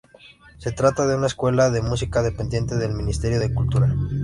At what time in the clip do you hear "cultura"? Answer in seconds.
3.53-3.95